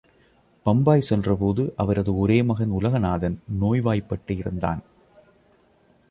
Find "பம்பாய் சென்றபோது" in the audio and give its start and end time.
0.65-1.73